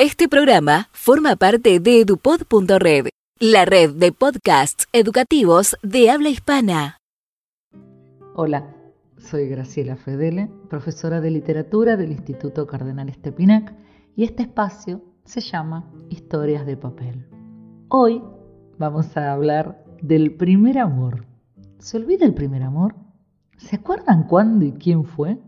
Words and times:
Este 0.00 0.28
programa 0.28 0.88
forma 0.92 1.34
parte 1.34 1.80
de 1.80 2.02
edupod.red, 2.02 3.08
la 3.40 3.64
red 3.64 3.96
de 3.96 4.12
podcasts 4.12 4.86
educativos 4.92 5.76
de 5.82 6.08
habla 6.08 6.28
hispana. 6.28 6.98
Hola, 8.36 8.76
soy 9.16 9.48
Graciela 9.48 9.96
Fedele, 9.96 10.52
profesora 10.70 11.20
de 11.20 11.32
literatura 11.32 11.96
del 11.96 12.12
Instituto 12.12 12.68
Cardenal 12.68 13.08
Estepinac, 13.08 13.74
y 14.14 14.22
este 14.22 14.44
espacio 14.44 15.02
se 15.24 15.40
llama 15.40 15.92
Historias 16.10 16.64
de 16.64 16.76
Papel. 16.76 17.26
Hoy 17.88 18.22
vamos 18.78 19.16
a 19.16 19.32
hablar 19.32 19.84
del 20.00 20.36
primer 20.36 20.78
amor. 20.78 21.26
¿Se 21.80 21.96
olvida 21.96 22.24
el 22.24 22.34
primer 22.34 22.62
amor? 22.62 22.94
¿Se 23.56 23.74
acuerdan 23.74 24.28
cuándo 24.28 24.64
y 24.64 24.74
quién 24.74 25.02
fue? 25.02 25.40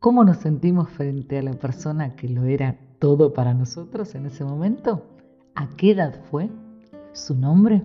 ¿Cómo 0.00 0.24
nos 0.24 0.38
sentimos 0.38 0.90
frente 0.90 1.38
a 1.38 1.42
la 1.42 1.52
persona 1.52 2.16
que 2.16 2.28
lo 2.28 2.46
era 2.46 2.89
todo 3.00 3.32
para 3.32 3.54
nosotros 3.54 4.14
en 4.14 4.26
ese 4.26 4.44
momento? 4.44 5.06
¿A 5.56 5.68
qué 5.70 5.92
edad 5.92 6.14
fue? 6.30 6.50
¿Su 7.12 7.34
nombre? 7.34 7.84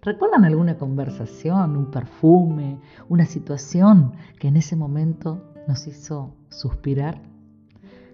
¿Recuerdan 0.00 0.44
alguna 0.44 0.78
conversación, 0.78 1.76
un 1.76 1.90
perfume, 1.90 2.78
una 3.08 3.26
situación 3.26 4.12
que 4.38 4.48
en 4.48 4.56
ese 4.56 4.76
momento 4.76 5.42
nos 5.66 5.86
hizo 5.88 6.36
suspirar? 6.48 7.20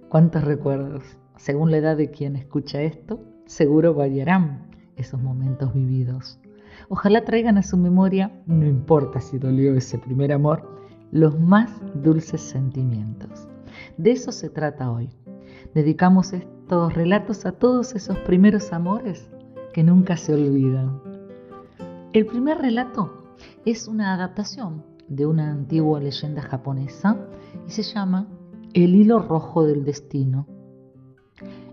¿Cuántos 0.08 0.42
recuerdos? 0.42 1.04
Según 1.36 1.70
la 1.70 1.76
edad 1.76 1.96
de 1.96 2.10
quien 2.10 2.34
escucha 2.36 2.80
esto, 2.80 3.20
seguro 3.44 3.94
variarán 3.94 4.70
esos 4.96 5.22
momentos 5.22 5.74
vividos. 5.74 6.40
Ojalá 6.88 7.24
traigan 7.24 7.58
a 7.58 7.62
su 7.62 7.76
memoria, 7.76 8.42
no 8.46 8.66
importa 8.66 9.20
si 9.20 9.38
dolió 9.38 9.74
ese 9.74 9.98
primer 9.98 10.32
amor, 10.32 10.80
los 11.10 11.38
más 11.38 11.70
dulces 12.02 12.40
sentimientos. 12.40 13.46
De 13.98 14.12
eso 14.12 14.32
se 14.32 14.48
trata 14.48 14.90
hoy. 14.90 15.10
Dedicamos 15.74 16.32
estos 16.32 16.92
relatos 16.94 17.46
a 17.46 17.52
todos 17.52 17.94
esos 17.94 18.18
primeros 18.18 18.72
amores 18.72 19.30
que 19.72 19.82
nunca 19.82 20.16
se 20.16 20.34
olvidan. 20.34 21.00
El 22.12 22.26
primer 22.26 22.58
relato 22.58 23.34
es 23.64 23.88
una 23.88 24.14
adaptación 24.14 24.84
de 25.08 25.26
una 25.26 25.50
antigua 25.50 26.00
leyenda 26.00 26.42
japonesa 26.42 27.16
y 27.66 27.70
se 27.70 27.82
llama 27.82 28.28
El 28.74 28.94
hilo 28.94 29.18
rojo 29.18 29.64
del 29.64 29.84
destino. 29.84 30.46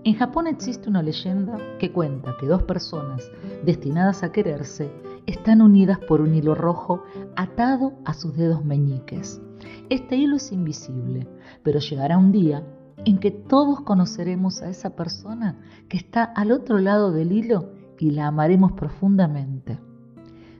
En 0.05 0.15
Japón 0.15 0.47
existe 0.47 0.89
una 0.89 1.03
leyenda 1.03 1.57
que 1.77 1.91
cuenta 1.91 2.35
que 2.39 2.47
dos 2.47 2.63
personas 2.63 3.29
destinadas 3.65 4.23
a 4.23 4.31
quererse 4.31 4.89
están 5.25 5.61
unidas 5.61 5.99
por 5.99 6.21
un 6.21 6.33
hilo 6.33 6.55
rojo 6.55 7.03
atado 7.35 7.93
a 8.05 8.13
sus 8.13 8.35
dedos 8.35 8.63
meñiques. 8.63 9.41
Este 9.89 10.15
hilo 10.15 10.37
es 10.37 10.51
invisible, 10.51 11.27
pero 11.63 11.79
llegará 11.79 12.17
un 12.17 12.31
día 12.31 12.63
en 13.05 13.19
que 13.19 13.31
todos 13.31 13.81
conoceremos 13.81 14.61
a 14.61 14.69
esa 14.69 14.95
persona 14.95 15.59
que 15.87 15.97
está 15.97 16.23
al 16.23 16.51
otro 16.51 16.79
lado 16.79 17.11
del 17.11 17.31
hilo 17.31 17.71
y 17.97 18.11
la 18.11 18.27
amaremos 18.27 18.73
profundamente. 18.73 19.79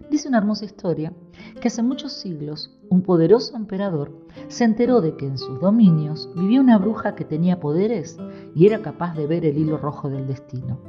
Dice 0.09 0.28
una 0.28 0.40
hermosa 0.40 0.66
historia 0.66 1.14
que 1.62 1.67
hace 1.67 1.84
muchos 1.84 2.14
siglos 2.14 2.76
un 2.90 3.04
poderoso 3.04 3.56
emperador 3.56 4.12
se 4.48 4.64
enteró 4.64 5.02
de 5.02 5.16
que 5.16 5.28
en 5.28 5.38
sus 5.38 5.60
dominios 5.60 6.30
vivía 6.36 6.62
una 6.62 6.80
bruja 6.80 7.14
que 7.14 7.26
tenía 7.26 7.60
poderes 7.60 8.17
y 8.56 8.66
era 8.66 8.82
capaz 8.82 9.16
de 9.16 9.28
ver 9.28 9.45
el 9.45 9.58
hilo 9.58 9.78
rojo 9.78 10.10
del 10.10 10.26
destino. 10.26 10.80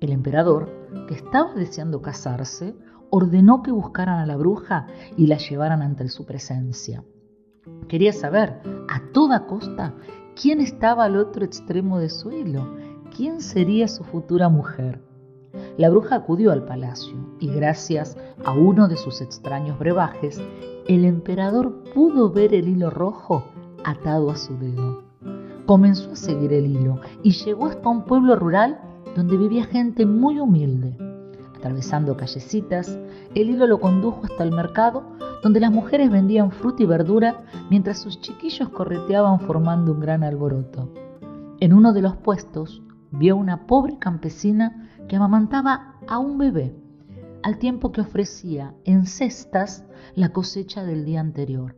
El 0.00 0.10
emperador, 0.10 0.68
que 1.08 1.14
estaba 1.14 1.54
deseando 1.54 2.02
casarse, 2.02 2.74
ordenó 3.08 3.62
que 3.62 3.70
buscaran 3.70 4.18
a 4.18 4.26
la 4.26 4.36
bruja 4.36 4.86
y 5.16 5.28
la 5.28 5.38
llevaran 5.38 5.80
ante 5.80 6.08
su 6.08 6.26
presencia. 6.26 7.04
Quería 7.88 8.12
saber, 8.12 8.60
a 8.88 9.00
toda 9.12 9.46
costa, 9.46 9.94
quién 10.40 10.60
estaba 10.60 11.04
al 11.04 11.16
otro 11.16 11.44
extremo 11.44 11.98
de 11.98 12.10
su 12.10 12.30
hilo, 12.30 12.66
quién 13.16 13.40
sería 13.40 13.88
su 13.88 14.04
futura 14.04 14.48
mujer. 14.48 15.00
La 15.76 15.90
bruja 15.90 16.16
acudió 16.16 16.52
al 16.52 16.64
palacio 16.64 17.14
y 17.38 17.48
gracias 17.48 18.16
a 18.44 18.52
uno 18.52 18.88
de 18.88 18.96
sus 18.96 19.20
extraños 19.20 19.78
brebajes, 19.78 20.40
el 20.88 21.04
emperador 21.04 21.82
pudo 21.94 22.30
ver 22.30 22.54
el 22.54 22.68
hilo 22.68 22.90
rojo 22.90 23.44
atado 23.84 24.30
a 24.30 24.36
su 24.36 24.56
dedo. 24.58 25.02
Comenzó 25.66 26.12
a 26.12 26.16
seguir 26.16 26.52
el 26.52 26.66
hilo 26.66 27.00
y 27.22 27.32
llegó 27.32 27.66
hasta 27.66 27.88
un 27.88 28.04
pueblo 28.04 28.36
rural 28.36 28.80
donde 29.14 29.36
vivía 29.36 29.64
gente 29.64 30.06
muy 30.06 30.38
humilde. 30.40 30.96
Atravesando 31.56 32.16
callecitas, 32.16 32.98
el 33.34 33.50
hilo 33.50 33.66
lo 33.66 33.78
condujo 33.78 34.22
hasta 34.24 34.42
el 34.42 34.52
mercado, 34.52 35.04
donde 35.42 35.60
las 35.60 35.72
mujeres 35.72 36.10
vendían 36.10 36.50
fruta 36.50 36.82
y 36.82 36.86
verdura 36.86 37.44
mientras 37.68 37.98
sus 37.98 38.20
chiquillos 38.20 38.68
correteaban 38.68 39.40
formando 39.40 39.92
un 39.92 40.00
gran 40.00 40.22
alboroto. 40.22 40.92
En 41.60 41.72
uno 41.72 41.92
de 41.92 42.02
los 42.02 42.16
puestos 42.16 42.82
vio 43.10 43.36
una 43.36 43.66
pobre 43.66 43.98
campesina 43.98 44.88
que 45.08 45.16
amamantaba 45.16 45.96
a 46.06 46.18
un 46.18 46.38
bebé, 46.38 46.74
al 47.42 47.58
tiempo 47.58 47.92
que 47.92 48.00
ofrecía 48.00 48.74
en 48.84 49.06
cestas 49.06 49.84
la 50.14 50.30
cosecha 50.30 50.84
del 50.84 51.04
día 51.04 51.20
anterior. 51.20 51.74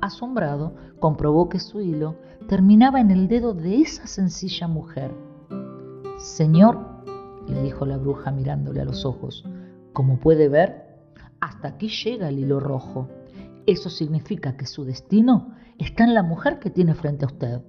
Asombrado, 0.00 0.74
comprobó 1.00 1.48
que 1.48 1.58
su 1.58 1.80
hilo 1.80 2.16
terminaba 2.46 3.00
en 3.00 3.10
el 3.10 3.26
dedo 3.26 3.54
de 3.54 3.80
esa 3.80 4.06
sencilla 4.06 4.68
mujer. 4.68 5.12
Señor, 6.18 6.78
le 7.48 7.62
dijo 7.62 7.86
la 7.86 7.96
bruja 7.96 8.30
mirándole 8.30 8.80
a 8.80 8.84
los 8.84 9.04
ojos. 9.04 9.44
Como 9.92 10.18
puede 10.20 10.48
ver, 10.48 10.87
hasta 11.58 11.70
aquí 11.70 11.88
llega 11.88 12.28
el 12.28 12.38
hilo 12.38 12.60
rojo. 12.60 13.08
Eso 13.66 13.90
significa 13.90 14.56
que 14.56 14.64
su 14.64 14.84
destino 14.84 15.56
está 15.76 16.04
en 16.04 16.14
la 16.14 16.22
mujer 16.22 16.60
que 16.60 16.70
tiene 16.70 16.94
frente 16.94 17.24
a 17.24 17.26
usted. 17.26 17.62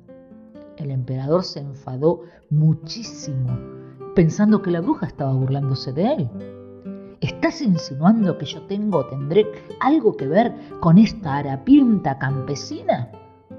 El 0.77 0.91
emperador 0.91 1.43
se 1.43 1.61
enfadó 1.61 2.21
muchísimo, 2.51 3.47
pensando 4.13 4.61
que 4.61 4.69
la 4.69 4.81
bruja 4.81 5.07
estaba 5.07 5.33
burlándose 5.33 5.91
de 5.91 6.13
él. 6.13 6.29
¿Estás 7.19 7.63
insinuando 7.63 8.37
que 8.37 8.45
yo 8.45 8.61
tengo 8.67 8.99
o 8.99 9.07
tendré 9.07 9.47
algo 9.79 10.15
que 10.15 10.27
ver 10.27 10.53
con 10.81 10.99
esta 10.99 11.37
harapienta 11.37 12.19
campesina? 12.19 13.11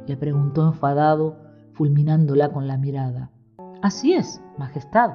le 0.06 0.16
preguntó 0.16 0.64
enfadado, 0.64 1.38
fulminándola 1.72 2.52
con 2.52 2.69
la 2.69 2.78
mirada. 2.78 3.32
Así 3.82 4.12
es, 4.12 4.40
Majestad, 4.58 5.10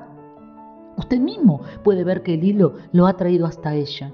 Usted 0.98 1.20
mismo 1.20 1.62
puede 1.86 2.04
ver 2.04 2.22
que 2.22 2.34
el 2.34 2.44
hilo 2.44 2.74
lo 2.92 3.08
ha 3.08 3.16
traído 3.16 3.46
hasta 3.46 3.76
ella. 3.76 4.14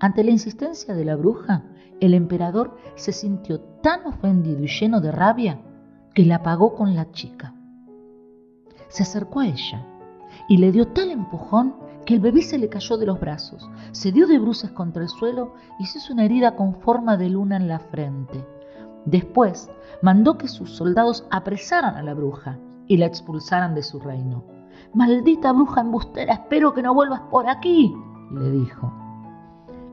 Ante 0.00 0.22
la 0.22 0.30
insistencia 0.30 0.94
de 0.94 1.04
la 1.04 1.16
bruja, 1.16 1.64
el 2.00 2.14
emperador 2.14 2.76
se 2.94 3.12
sintió 3.12 3.60
tan 3.82 4.06
ofendido 4.06 4.62
y 4.62 4.68
lleno 4.68 5.00
de 5.00 5.10
rabia 5.10 5.60
que 6.14 6.24
la 6.24 6.36
apagó 6.36 6.74
con 6.74 6.94
la 6.94 7.10
chica. 7.10 7.54
Se 8.88 9.02
acercó 9.02 9.40
a 9.40 9.46
ella 9.46 9.84
y 10.48 10.58
le 10.58 10.70
dio 10.70 10.88
tal 10.88 11.10
empujón 11.10 11.74
que 12.06 12.14
el 12.14 12.20
bebé 12.20 12.42
se 12.42 12.58
le 12.58 12.68
cayó 12.68 12.96
de 12.96 13.06
los 13.06 13.18
brazos, 13.18 13.68
se 13.90 14.12
dio 14.12 14.28
de 14.28 14.38
bruces 14.38 14.70
contra 14.70 15.02
el 15.02 15.08
suelo 15.08 15.54
y 15.80 15.86
se 15.86 15.98
hizo 15.98 16.12
una 16.12 16.24
herida 16.24 16.54
con 16.54 16.76
forma 16.76 17.16
de 17.16 17.28
luna 17.28 17.56
en 17.56 17.66
la 17.66 17.80
frente. 17.80 18.46
Después 19.04 19.68
mandó 20.00 20.38
que 20.38 20.48
sus 20.48 20.70
soldados 20.70 21.26
apresaran 21.30 21.96
a 21.96 22.02
la 22.02 22.14
bruja 22.14 22.58
y 22.86 22.98
la 22.98 23.06
expulsaran 23.06 23.74
de 23.74 23.82
su 23.82 23.98
reino. 23.98 24.44
Maldita 24.94 25.52
bruja 25.52 25.80
embustera, 25.80 26.34
espero 26.34 26.72
que 26.72 26.82
no 26.82 26.94
vuelvas 26.94 27.20
por 27.30 27.48
aquí, 27.48 27.94
le 28.32 28.50
dijo. 28.52 28.92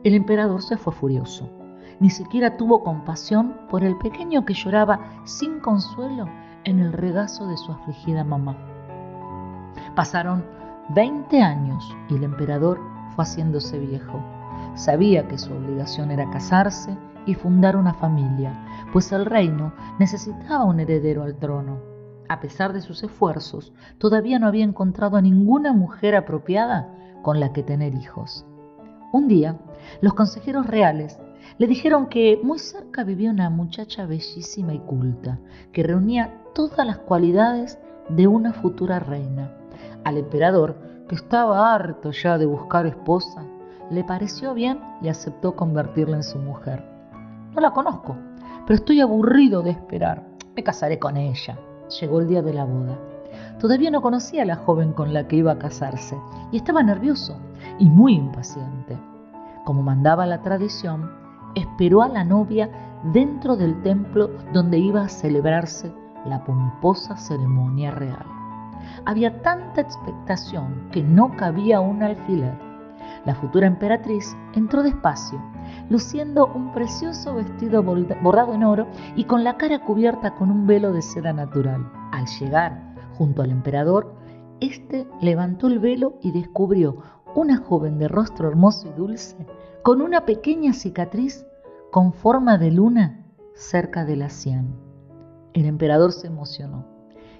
El 0.05 0.13
emperador 0.13 0.61
se 0.61 0.77
fue 0.77 0.93
furioso. 0.93 1.49
Ni 1.99 2.11
siquiera 2.11 2.57
tuvo 2.57 2.83
compasión 2.83 3.55
por 3.71 3.83
el 3.83 3.97
pequeño 3.97 4.45
que 4.45 4.53
lloraba 4.53 4.99
sin 5.23 5.59
consuelo 5.59 6.29
en 6.63 6.77
el 6.77 6.93
regazo 6.93 7.47
de 7.47 7.57
su 7.57 7.71
afligida 7.71 8.23
mamá. 8.23 8.55
Pasaron 9.95 10.45
20 10.89 11.41
años 11.41 11.83
y 12.07 12.17
el 12.17 12.23
emperador 12.23 12.79
fue 13.15 13.23
haciéndose 13.25 13.79
viejo. 13.79 14.23
Sabía 14.75 15.27
que 15.27 15.39
su 15.39 15.51
obligación 15.51 16.11
era 16.11 16.29
casarse 16.29 16.95
y 17.25 17.33
fundar 17.33 17.75
una 17.75 17.95
familia, 17.95 18.53
pues 18.93 19.11
el 19.11 19.25
reino 19.25 19.73
necesitaba 19.97 20.65
un 20.65 20.81
heredero 20.81 21.23
al 21.23 21.35
trono. 21.37 21.79
A 22.29 22.39
pesar 22.41 22.73
de 22.73 22.81
sus 22.81 23.01
esfuerzos, 23.01 23.73
todavía 23.97 24.37
no 24.37 24.45
había 24.45 24.65
encontrado 24.65 25.17
a 25.17 25.23
ninguna 25.23 25.73
mujer 25.73 26.15
apropiada 26.15 26.93
con 27.23 27.39
la 27.39 27.53
que 27.53 27.63
tener 27.63 27.95
hijos. 27.95 28.45
Un 29.11 29.27
día, 29.27 29.57
los 30.01 30.13
consejeros 30.13 30.67
reales 30.67 31.19
le 31.57 31.67
dijeron 31.67 32.07
que 32.07 32.39
muy 32.43 32.59
cerca 32.59 33.03
vivía 33.03 33.31
una 33.31 33.49
muchacha 33.49 34.05
bellísima 34.05 34.73
y 34.73 34.79
culta, 34.79 35.39
que 35.71 35.83
reunía 35.83 36.41
todas 36.53 36.85
las 36.85 36.97
cualidades 36.97 37.79
de 38.09 38.27
una 38.27 38.53
futura 38.53 38.99
reina. 38.99 39.51
Al 40.03 40.17
emperador, 40.17 40.75
que 41.07 41.15
estaba 41.15 41.73
harto 41.73 42.11
ya 42.11 42.37
de 42.37 42.45
buscar 42.45 42.85
esposa, 42.85 43.43
le 43.91 44.03
pareció 44.03 44.53
bien 44.53 44.79
y 45.01 45.07
aceptó 45.07 45.55
convertirla 45.55 46.17
en 46.17 46.23
su 46.23 46.39
mujer. 46.39 46.83
No 47.53 47.61
la 47.61 47.71
conozco, 47.71 48.15
pero 48.65 48.75
estoy 48.75 48.99
aburrido 48.99 49.61
de 49.61 49.71
esperar. 49.71 50.27
Me 50.55 50.63
casaré 50.63 50.99
con 50.99 51.17
ella, 51.17 51.57
Llegó 52.01 52.19
el 52.19 52.27
día 52.27 52.41
de 52.41 52.53
la 52.53 52.65
boda. 52.65 52.97
Todavía 53.59 53.91
no 53.91 54.01
conocía 54.01 54.43
a 54.43 54.45
la 54.45 54.55
joven 54.55 54.93
con 54.93 55.13
la 55.13 55.27
que 55.27 55.37
iba 55.37 55.53
a 55.53 55.59
casarse 55.59 56.17
y 56.51 56.57
estaba 56.57 56.83
nervioso 56.83 57.37
y 57.79 57.89
muy 57.89 58.15
impaciente. 58.15 58.97
Como 59.63 59.81
mandaba 59.81 60.25
la 60.25 60.41
tradición, 60.41 61.09
esperó 61.55 62.01
a 62.03 62.07
la 62.07 62.23
novia 62.23 62.69
dentro 63.13 63.55
del 63.55 63.81
templo 63.81 64.29
donde 64.53 64.77
iba 64.77 65.03
a 65.03 65.09
celebrarse 65.09 65.91
la 66.25 66.43
pomposa 66.43 67.17
ceremonia 67.17 67.91
real. 67.91 68.25
había 69.05 69.41
tanta 69.41 69.81
expectación 69.81 70.89
que 70.91 71.01
no 71.01 71.35
cabía 71.35 71.79
un 71.79 72.03
alfiler. 72.03 72.53
La 73.25 73.35
futura 73.35 73.67
emperatriz 73.67 74.35
entró 74.53 74.83
despacio, 74.83 75.41
luciendo 75.89 76.47
un 76.47 76.71
precioso 76.71 77.35
vestido 77.35 77.83
bordado 77.83 78.53
en 78.53 78.63
oro 78.63 78.87
y 79.15 79.23
con 79.23 79.43
la 79.43 79.57
cara 79.57 79.79
cubierta 79.79 80.35
con 80.35 80.51
un 80.51 80.67
velo 80.67 80.91
de 80.91 81.01
seda 81.01 81.33
natural. 81.33 81.89
Al 82.11 82.25
llegar 82.27 82.94
junto 83.17 83.41
al 83.41 83.51
emperador, 83.51 84.13
éste 84.59 85.07
levantó 85.21 85.67
el 85.67 85.79
velo 85.79 86.17
y 86.21 86.31
descubrió 86.31 86.97
una 87.35 87.57
joven 87.57 87.97
de 87.99 88.07
rostro 88.07 88.47
hermoso 88.47 88.87
y 88.87 88.93
dulce, 88.93 89.35
con 89.83 90.01
una 90.01 90.25
pequeña 90.25 90.73
cicatriz 90.73 91.45
con 91.91 92.13
forma 92.13 92.57
de 92.57 92.71
luna 92.71 93.25
cerca 93.53 94.05
de 94.05 94.15
la 94.15 94.29
sien. 94.29 94.75
El 95.53 95.65
emperador 95.65 96.11
se 96.11 96.27
emocionó. 96.27 96.85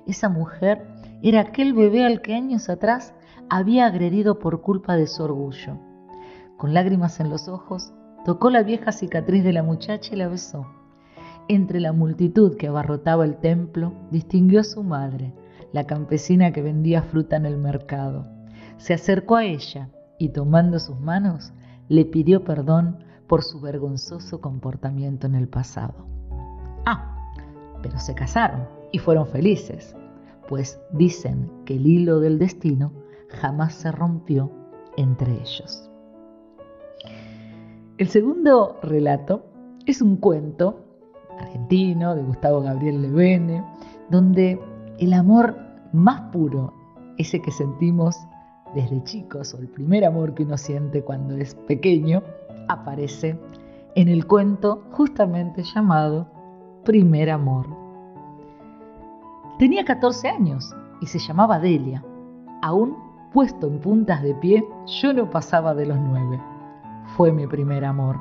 Esa 0.06 0.30
mujer 0.30 0.88
era 1.22 1.42
aquel 1.42 1.74
bebé 1.74 2.06
al 2.06 2.22
que 2.22 2.36
años 2.36 2.70
atrás 2.70 3.14
había 3.50 3.86
agredido 3.86 4.40
por 4.40 4.62
culpa 4.62 4.96
de 4.96 5.08
su 5.08 5.24
orgullo. 5.24 5.78
Con 6.58 6.74
lágrimas 6.74 7.20
en 7.20 7.30
los 7.30 7.48
ojos, 7.48 7.94
tocó 8.24 8.50
la 8.50 8.64
vieja 8.64 8.92
cicatriz 8.92 9.44
de 9.44 9.54
la 9.54 9.64
muchacha 9.64 10.14
y 10.14 10.18
la 10.18 10.28
besó. 10.28 10.66
Entre 11.48 11.80
la 11.80 11.92
multitud 11.92 12.56
que 12.58 12.68
abarrotaba 12.68 13.26
el 13.26 13.38
templo, 13.38 13.94
distinguió 14.10 14.62
a 14.62 14.64
su 14.64 14.84
madre, 14.84 15.34
la 15.76 15.86
campesina 15.86 16.54
que 16.54 16.62
vendía 16.62 17.02
fruta 17.02 17.36
en 17.36 17.46
el 17.46 17.58
mercado. 17.58 18.26
Se 18.78 18.94
acercó 18.94 19.36
a 19.36 19.44
ella 19.44 19.90
y 20.18 20.30
tomando 20.30 20.80
sus 20.80 20.98
manos, 21.02 21.52
le 21.90 22.06
pidió 22.06 22.46
perdón 22.46 23.04
por 23.28 23.44
su 23.44 23.60
vergonzoso 23.60 24.40
comportamiento 24.40 25.28
en 25.28 25.36
el 25.36 25.50
pasado. 25.50 26.08
Ah, 26.86 27.30
pero 27.84 28.00
se 28.00 28.16
casaron 28.16 28.70
y 28.94 29.00
fueron 29.00 29.28
felices, 29.28 29.98
pues 30.48 30.80
dicen 30.94 31.52
que 31.66 31.76
el 31.76 31.86
hilo 31.86 32.22
del 32.22 32.40
destino 32.40 32.94
jamás 33.28 33.74
se 33.74 33.92
rompió 33.92 34.50
entre 34.96 35.34
ellos. 35.34 35.92
El 37.98 38.08
segundo 38.08 38.80
relato 38.82 39.46
es 39.86 40.02
un 40.02 40.16
cuento 40.16 40.86
argentino 41.38 42.16
de 42.16 42.24
Gustavo 42.24 42.62
Gabriel 42.62 43.02
Levene, 43.02 43.62
donde 44.10 44.58
el 45.00 45.12
amor 45.12 45.65
más 45.96 46.22
puro, 46.32 46.74
ese 47.18 47.42
que 47.42 47.52
sentimos 47.52 48.18
desde 48.74 49.04
chicos 49.04 49.54
o 49.54 49.58
el 49.58 49.68
primer 49.70 50.06
amor 50.06 50.34
que 50.34 50.44
uno 50.44 50.58
siente 50.58 51.02
cuando 51.02 51.36
es 51.36 51.56
pequeño, 51.56 52.22
aparece 52.68 53.40
en 53.96 54.10
el 54.10 54.28
cuento 54.28 54.84
justamente 54.92 55.64
llamado 55.64 56.28
Primer 56.84 57.30
Amor. 57.30 57.66
Tenía 59.58 59.86
14 59.86 60.28
años 60.28 60.76
y 61.00 61.08
se 61.08 61.20
llamaba 61.20 61.60
Delia. 61.60 62.04
Aún 62.62 62.98
puesto 63.32 63.68
en 63.68 63.80
puntas 63.80 64.22
de 64.22 64.36
pie, 64.36 64.66
yo 65.02 65.14
no 65.14 65.30
pasaba 65.30 65.74
de 65.74 65.86
los 65.86 66.00
nueve. 66.00 66.42
Fue 67.16 67.32
mi 67.32 67.48
primer 67.48 67.86
amor. 67.86 68.18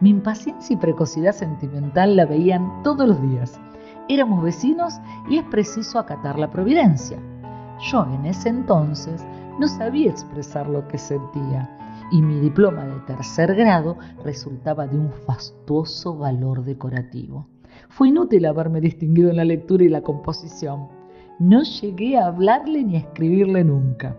Mi 0.00 0.10
impaciencia 0.10 0.74
y 0.74 0.76
precocidad 0.76 1.32
sentimental 1.32 2.16
la 2.16 2.26
veían 2.26 2.82
todos 2.82 3.08
los 3.08 3.22
días. 3.22 3.60
Éramos 4.08 4.42
vecinos 4.42 5.00
y 5.28 5.38
es 5.38 5.44
preciso 5.44 5.98
acatar 5.98 6.38
la 6.38 6.50
providencia. 6.50 7.18
Yo 7.90 8.06
en 8.14 8.26
ese 8.26 8.48
entonces 8.48 9.24
no 9.58 9.68
sabía 9.68 10.10
expresar 10.10 10.68
lo 10.68 10.86
que 10.88 10.98
sentía 10.98 11.68
y 12.10 12.20
mi 12.20 12.38
diploma 12.40 12.84
de 12.84 13.00
tercer 13.06 13.54
grado 13.54 13.96
resultaba 14.22 14.86
de 14.86 14.98
un 14.98 15.10
fastuoso 15.10 16.16
valor 16.16 16.64
decorativo. 16.64 17.48
Fue 17.88 18.08
inútil 18.08 18.44
haberme 18.44 18.80
distinguido 18.80 19.30
en 19.30 19.36
la 19.36 19.44
lectura 19.44 19.84
y 19.84 19.88
la 19.88 20.02
composición. 20.02 20.88
No 21.38 21.62
llegué 21.62 22.18
a 22.18 22.26
hablarle 22.26 22.84
ni 22.84 22.96
a 22.96 23.00
escribirle 23.00 23.64
nunca. 23.64 24.16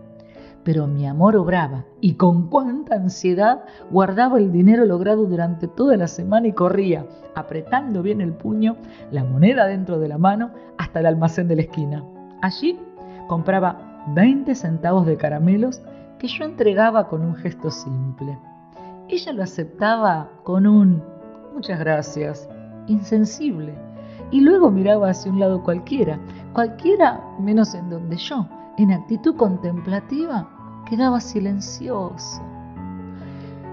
Pero 0.64 0.86
mi 0.86 1.06
amor 1.06 1.36
obraba 1.36 1.84
y 2.00 2.14
con 2.14 2.48
cuánta 2.48 2.94
ansiedad 2.94 3.64
guardaba 3.90 4.38
el 4.38 4.50
dinero 4.50 4.84
logrado 4.86 5.26
durante 5.26 5.68
toda 5.68 5.96
la 5.96 6.08
semana 6.08 6.48
y 6.48 6.52
corría, 6.52 7.06
apretando 7.34 8.02
bien 8.02 8.20
el 8.20 8.32
puño, 8.32 8.76
la 9.10 9.24
moneda 9.24 9.66
dentro 9.66 9.98
de 9.98 10.08
la 10.08 10.18
mano, 10.18 10.50
hasta 10.78 11.00
el 11.00 11.06
almacén 11.06 11.48
de 11.48 11.56
la 11.56 11.62
esquina. 11.62 12.02
Allí 12.40 12.78
compraba 13.28 14.02
20 14.14 14.54
centavos 14.54 15.06
de 15.06 15.16
caramelos 15.16 15.82
que 16.18 16.28
yo 16.28 16.44
entregaba 16.44 17.08
con 17.08 17.22
un 17.22 17.34
gesto 17.34 17.70
simple. 17.70 18.38
Ella 19.08 19.32
lo 19.32 19.42
aceptaba 19.42 20.30
con 20.44 20.66
un 20.66 21.02
muchas 21.54 21.78
gracias, 21.78 22.48
insensible, 22.88 23.74
y 24.30 24.40
luego 24.40 24.70
miraba 24.70 25.10
hacia 25.10 25.30
un 25.30 25.38
lado 25.38 25.62
cualquiera, 25.62 26.18
cualquiera 26.52 27.20
menos 27.38 27.74
en 27.74 27.88
donde 27.88 28.16
yo, 28.16 28.46
en 28.76 28.92
actitud 28.92 29.36
contemplativa, 29.36 30.48
quedaba 30.84 31.20
silencioso. 31.20 32.42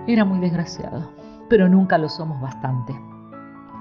Era 0.07 0.25
muy 0.25 0.39
desgraciado, 0.39 1.11
pero 1.49 1.69
nunca 1.69 1.97
lo 1.97 2.09
somos 2.09 2.39
bastante. 2.41 2.93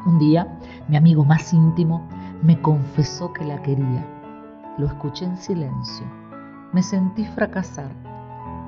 Un 0.06 0.18
día, 0.18 0.58
mi 0.88 0.96
amigo 0.96 1.24
más 1.24 1.52
íntimo 1.52 2.06
me 2.42 2.60
confesó 2.60 3.32
que 3.32 3.44
la 3.44 3.60
quería. 3.62 4.04
Lo 4.78 4.86
escuché 4.86 5.24
en 5.24 5.36
silencio 5.36 6.06
me 6.72 6.82
sentí 6.82 7.24
fracasar. 7.24 7.90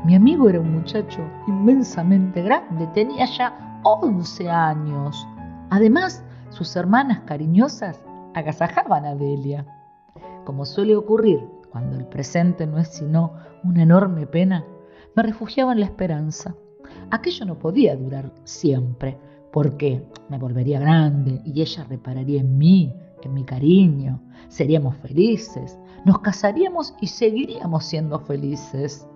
Mi 0.05 0.15
amigo 0.15 0.49
era 0.49 0.61
un 0.61 0.73
muchacho 0.73 1.21
inmensamente 1.47 2.43
grande, 2.43 2.87
tenía 2.89 3.25
ya 3.27 3.81
11 3.85 4.51
años. 4.51 5.27
Además, 5.71 6.25
sus 6.51 6.75
hermanas 6.75 7.21
cariñosas 7.21 8.03
agasajaban 8.35 9.05
a 9.05 9.15
Delia. 9.15 9.65
Como 10.45 10.65
suele 10.65 10.97
ocurrir 10.97 11.49
cuando 11.73 11.97
el 11.97 12.07
presente 12.07 12.67
no 12.67 12.79
es 12.79 12.89
sino 12.89 13.33
una 13.65 13.83
enorme 13.83 14.27
pena, 14.27 14.67
me 15.17 15.23
refugiaba 15.23 15.73
en 15.73 15.81
la 15.81 15.87
esperanza. 15.87 16.55
Aquello 17.11 17.47
no 17.47 17.59
podía 17.59 17.97
durar 17.97 18.31
siempre, 18.45 19.19
porque 19.51 20.07
me 20.29 20.39
volvería 20.39 20.79
grande 20.79 21.41
y 21.45 21.63
ella 21.63 21.85
repararía 21.89 22.41
en 22.41 22.59
mí, 22.59 22.95
en 23.23 23.33
mi 23.33 23.45
cariño, 23.45 24.21
seríamos 24.49 24.97
felices, 24.97 25.79
nos 26.05 26.19
casaríamos 26.19 26.95
y 27.01 27.07
seguiríamos 27.07 27.85
siendo 27.87 28.19
felices. 28.21 29.07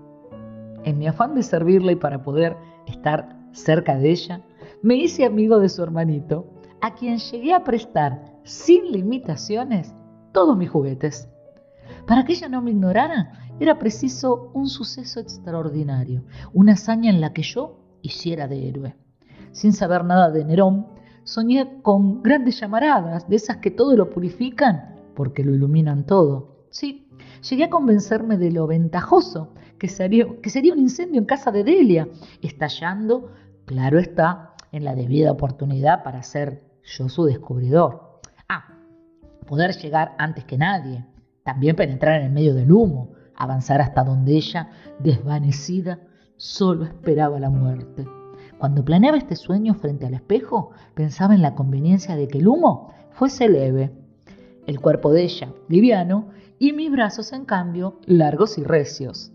En 0.85 0.99
mi 0.99 1.07
afán 1.07 1.35
de 1.35 1.43
servirla 1.43 1.93
y 1.93 1.97
para 1.97 2.23
poder 2.23 2.57
estar 2.87 3.37
cerca 3.53 3.99
de 3.99 4.11
ella, 4.11 4.43
me 4.83 4.95
hice 4.95 5.25
amigo 5.25 5.59
de 5.59 5.69
su 5.69 5.83
hermanito, 5.83 6.47
a 6.81 6.95
quien 6.95 7.19
llegué 7.19 7.53
a 7.53 7.65
prestar 7.65 8.23
sin 8.45 8.93
limitaciones 8.93 9.95
todos 10.33 10.57
mis 10.57 10.71
juguetes. 10.71 11.29
Para 12.07 12.25
que 12.25 12.35
ella 12.35 12.49
no 12.49 12.63
me 12.63 12.71
ignorara, 12.71 13.33
era 13.59 13.79
preciso 13.79 14.51
un 14.55 14.69
suceso 14.69 15.19
extraordinario, 15.19 16.25
una 16.53 16.75
hazaña 16.75 17.11
en 17.11 17.21
la 17.21 17.33
que 17.33 17.43
yo 17.43 17.81
hiciera 18.03 18.47
de 18.47 18.69
héroe. 18.69 18.97
Sin 19.51 19.73
saber 19.73 20.05
nada 20.05 20.31
de 20.31 20.45
Nerón, 20.45 20.87
soñé 21.25 21.83
con 21.83 22.23
grandes 22.23 22.61
llamaradas, 22.61 23.29
de 23.29 23.37
esas 23.37 23.57
que 23.57 23.71
todo 23.71 23.97
lo 23.97 24.11
purifican 24.11 24.95
porque 25.17 25.43
lo 25.43 25.55
iluminan 25.55 26.07
todo. 26.07 26.67
Sí, 26.71 27.09
llegué 27.49 27.65
a 27.65 27.71
convencerme 27.71 28.37
de 28.37 28.53
lo 28.53 28.67
ventajoso 28.67 29.55
que 29.79 29.89
sería, 29.89 30.27
que 30.43 30.51
sería 30.51 30.75
un 30.75 30.79
incendio 30.79 31.19
en 31.19 31.27
casa 31.27 31.51
de 31.51 31.65
Delia, 31.65 32.09
estallando, 32.43 33.33
claro 33.65 33.99
está, 33.99 34.55
en 34.71 34.85
la 34.85 34.95
debida 34.95 35.33
oportunidad 35.33 36.05
para 36.05 36.23
ser 36.23 36.63
yo 36.85 37.09
su 37.09 37.25
descubridor. 37.25 38.21
Ah, 38.49 38.79
poder 39.47 39.75
llegar 39.77 40.15
antes 40.19 40.45
que 40.45 40.59
nadie, 40.59 41.05
también 41.47 41.77
penetrar 41.77 42.21
en 42.21 42.27
el 42.27 42.33
medio 42.33 42.55
del 42.55 42.73
humo, 42.73 43.13
avanzar 43.37 43.81
hasta 43.81 44.03
donde 44.03 44.37
ella, 44.37 44.71
desvanecida, 44.99 46.01
solo 46.37 46.85
esperaba 46.85 47.39
la 47.39 47.51
muerte. 47.51 48.05
Cuando 48.59 48.85
planeaba 48.85 49.17
este 49.17 49.37
sueño 49.37 49.75
frente 49.75 50.07
al 50.07 50.15
espejo, 50.15 50.73
pensaba 50.95 51.37
en 51.37 51.43
la 51.43 51.55
conveniencia 51.55 52.17
de 52.17 52.27
que 52.27 52.39
el 52.39 52.49
humo 52.49 52.93
fuese 53.13 53.49
leve, 53.49 53.93
el 54.67 54.81
cuerpo 54.81 55.13
de 55.13 55.23
ella 55.23 55.53
liviano 55.69 56.31
y 56.59 56.73
mis 56.73 56.91
brazos, 56.91 57.33
en 57.33 57.45
cambio, 57.45 58.01
largos 58.07 58.59
y 58.59 58.65
recios. 58.65 59.33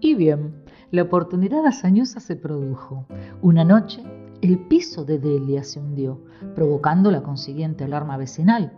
Y 0.00 0.16
bien, 0.16 0.64
la 0.90 1.02
oportunidad 1.02 1.64
hazañosa 1.64 2.18
se 2.18 2.34
produjo. 2.34 3.06
Una 3.40 3.64
noche, 3.64 4.02
el 4.42 4.58
piso 4.66 5.04
de 5.04 5.20
Delia 5.20 5.62
se 5.62 5.78
hundió, 5.78 6.24
provocando 6.56 7.12
la 7.12 7.22
consiguiente 7.22 7.84
alarma 7.84 8.16
vecinal. 8.16 8.72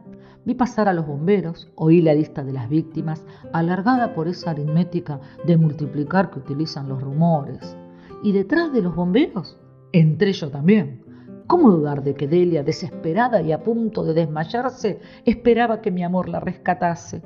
Vi 0.48 0.54
pasar 0.54 0.88
a 0.88 0.94
los 0.94 1.06
bomberos, 1.06 1.68
oí 1.74 2.00
la 2.00 2.14
lista 2.14 2.42
de 2.42 2.54
las 2.54 2.70
víctimas, 2.70 3.22
alargada 3.52 4.14
por 4.14 4.28
esa 4.28 4.52
aritmética 4.52 5.20
de 5.44 5.58
multiplicar 5.58 6.30
que 6.30 6.38
utilizan 6.38 6.88
los 6.88 7.02
rumores. 7.02 7.76
Y 8.22 8.32
detrás 8.32 8.72
de 8.72 8.80
los 8.80 8.96
bomberos, 8.96 9.60
entré 9.92 10.32
yo 10.32 10.48
también. 10.48 11.04
¿Cómo 11.46 11.70
dudar 11.70 12.02
de 12.02 12.14
que 12.14 12.26
Delia, 12.26 12.62
desesperada 12.62 13.42
y 13.42 13.52
a 13.52 13.62
punto 13.62 14.04
de 14.04 14.14
desmayarse, 14.14 15.00
esperaba 15.26 15.82
que 15.82 15.90
mi 15.90 16.02
amor 16.02 16.30
la 16.30 16.40
rescatase? 16.40 17.20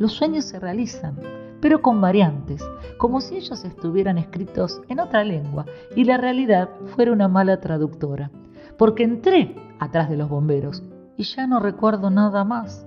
Los 0.00 0.14
sueños 0.14 0.44
se 0.46 0.58
realizan, 0.58 1.16
pero 1.60 1.80
con 1.80 2.00
variantes, 2.00 2.68
como 2.96 3.20
si 3.20 3.36
ellos 3.36 3.64
estuvieran 3.64 4.18
escritos 4.18 4.82
en 4.88 4.98
otra 4.98 5.22
lengua 5.22 5.64
y 5.94 6.02
la 6.02 6.16
realidad 6.16 6.70
fuera 6.86 7.12
una 7.12 7.28
mala 7.28 7.60
traductora. 7.60 8.32
Porque 8.76 9.04
entré 9.04 9.54
atrás 9.78 10.10
de 10.10 10.16
los 10.16 10.28
bomberos 10.28 10.82
y 11.18 11.24
ya 11.24 11.46
no 11.46 11.58
recuerdo 11.58 12.10
nada 12.10 12.44
más. 12.44 12.86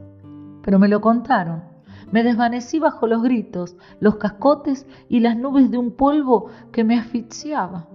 Pero 0.64 0.80
me 0.80 0.88
lo 0.88 1.02
contaron. 1.02 1.64
Me 2.12 2.24
desvanecí 2.24 2.80
bajo 2.80 3.06
los 3.06 3.22
gritos, 3.22 3.76
los 4.00 4.16
cascotes 4.16 4.88
y 5.10 5.20
las 5.20 5.38
nubes 5.38 5.70
de 5.70 5.78
un 5.78 5.92
polvo 5.92 6.48
que 6.72 6.84
me 6.84 6.98
asfixiaba. 6.98 7.88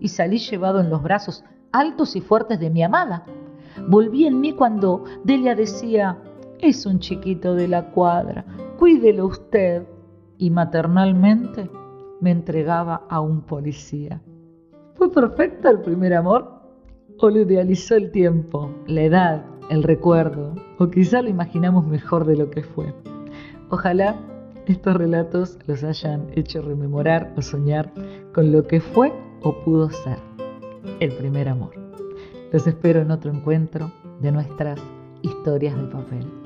Y 0.00 0.08
salí 0.08 0.38
llevado 0.38 0.80
en 0.80 0.90
los 0.90 1.02
brazos 1.02 1.44
altos 1.70 2.16
y 2.16 2.20
fuertes 2.20 2.58
de 2.58 2.70
mi 2.70 2.82
amada. 2.82 3.24
Volví 3.86 4.26
en 4.26 4.40
mí 4.40 4.54
cuando 4.54 5.04
Delia 5.22 5.54
decía, 5.54 6.18
es 6.60 6.86
un 6.86 6.98
chiquito 6.98 7.54
de 7.54 7.68
la 7.68 7.90
cuadra, 7.90 8.44
cuídelo 8.78 9.26
usted. 9.26 9.86
Y 10.36 10.50
maternalmente 10.50 11.70
me 12.20 12.32
entregaba 12.32 13.06
a 13.08 13.20
un 13.20 13.42
policía. 13.42 14.20
¿Fue 14.94 15.12
perfecto 15.12 15.70
el 15.70 15.80
primer 15.80 16.14
amor? 16.14 16.60
¿O 17.20 17.30
lo 17.30 17.42
idealizó 17.42 17.94
el 17.94 18.10
tiempo, 18.10 18.70
la 18.86 19.02
edad, 19.02 19.44
el 19.70 19.82
recuerdo? 19.82 20.54
¿O 20.78 20.88
quizá 20.88 21.22
lo 21.22 21.28
imaginamos 21.28 21.86
mejor 21.86 22.24
de 22.24 22.36
lo 22.36 22.50
que 22.50 22.62
fue? 22.62 22.92
Ojalá 23.70 24.16
estos 24.66 24.96
relatos 24.96 25.58
los 25.66 25.84
hayan 25.84 26.26
hecho 26.34 26.62
rememorar 26.62 27.32
o 27.36 27.42
soñar 27.42 27.92
con 28.32 28.52
lo 28.52 28.66
que 28.66 28.80
fue 28.80 29.12
o 29.42 29.54
pudo 29.64 29.90
ser 29.90 30.18
el 31.00 31.12
primer 31.12 31.48
amor. 31.48 31.72
Los 32.52 32.66
espero 32.66 33.00
en 33.00 33.10
otro 33.10 33.32
encuentro 33.32 33.90
de 34.20 34.32
nuestras 34.32 34.80
historias 35.22 35.76
de 35.76 35.84
papel. 35.84 36.43